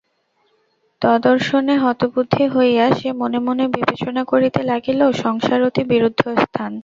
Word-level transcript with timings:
তদ্দর্শনে 1.01 1.75
হতবুদ্ধি 1.77 2.45
হইয়া 2.55 2.85
সে 2.99 3.09
মনে 3.21 3.39
মনে 3.47 3.63
বিবেচনা 3.75 4.21
করিতে 4.31 4.59
লাগিল 4.71 4.99
সংসার 5.23 5.59
অতি 5.67 5.83
বিরুদ্ধ 5.91 6.21
স্থান। 6.43 6.71